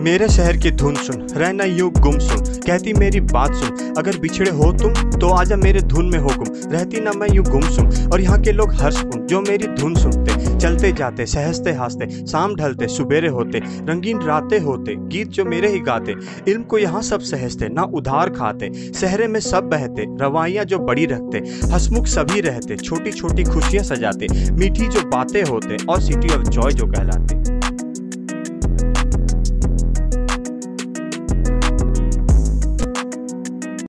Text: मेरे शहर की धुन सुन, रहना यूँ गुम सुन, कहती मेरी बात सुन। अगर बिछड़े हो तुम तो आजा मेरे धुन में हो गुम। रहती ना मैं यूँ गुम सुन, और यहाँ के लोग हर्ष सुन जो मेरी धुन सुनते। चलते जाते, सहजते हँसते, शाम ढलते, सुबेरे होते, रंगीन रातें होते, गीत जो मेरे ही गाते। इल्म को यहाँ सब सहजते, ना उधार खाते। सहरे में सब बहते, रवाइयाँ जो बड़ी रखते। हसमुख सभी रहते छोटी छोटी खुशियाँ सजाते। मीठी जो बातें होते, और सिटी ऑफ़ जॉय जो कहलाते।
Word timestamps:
मेरे 0.00 0.28
शहर 0.28 0.56
की 0.56 0.70
धुन 0.70 0.94
सुन, 0.94 1.26
रहना 1.36 1.64
यूँ 1.64 1.90
गुम 1.92 2.18
सुन, 2.18 2.44
कहती 2.66 2.92
मेरी 2.92 3.20
बात 3.20 3.54
सुन। 3.54 3.94
अगर 3.98 4.18
बिछड़े 4.18 4.50
हो 4.50 4.70
तुम 4.72 4.92
तो 5.18 5.28
आजा 5.28 5.56
मेरे 5.56 5.80
धुन 5.80 6.06
में 6.06 6.18
हो 6.18 6.28
गुम। 6.28 6.72
रहती 6.72 7.00
ना 7.00 7.12
मैं 7.12 7.28
यूँ 7.30 7.44
गुम 7.44 7.60
सुन, 7.60 7.86
और 8.12 8.20
यहाँ 8.20 8.40
के 8.40 8.52
लोग 8.52 8.72
हर्ष 8.74 8.96
सुन 8.96 9.26
जो 9.26 9.40
मेरी 9.40 9.66
धुन 9.66 9.94
सुनते। 9.94 10.58
चलते 10.58 10.92
जाते, 10.92 11.26
सहजते 11.26 11.72
हँसते, 11.72 12.26
शाम 12.26 12.54
ढलते, 12.56 12.88
सुबेरे 12.88 13.28
होते, 13.28 13.58
रंगीन 13.58 14.22
रातें 14.22 14.58
होते, 14.58 14.94
गीत 15.08 15.28
जो 15.28 15.44
मेरे 15.44 15.68
ही 15.68 15.80
गाते। 15.80 16.14
इल्म 16.48 16.62
को 16.62 16.78
यहाँ 16.78 17.02
सब 17.02 17.20
सहजते, 17.20 17.68
ना 17.68 17.82
उधार 17.82 18.30
खाते। 18.30 18.70
सहरे 18.74 19.28
में 19.28 19.40
सब 19.40 19.64
बहते, 19.64 20.06
रवाइयाँ 20.24 20.64
जो 20.64 20.78
बड़ी 20.78 21.06
रखते। 21.06 21.38
हसमुख 21.74 22.06
सभी 22.06 22.40
रहते 22.40 22.76
छोटी 22.76 23.12
छोटी 23.12 23.44
खुशियाँ 23.44 23.84
सजाते। 23.84 24.26
मीठी 24.52 24.88
जो 24.88 25.08
बातें 25.08 25.42
होते, 25.42 25.76
और 25.88 26.00
सिटी 26.00 26.34
ऑफ़ 26.34 26.48
जॉय 26.48 26.72
जो 26.72 26.86
कहलाते। 26.86 27.49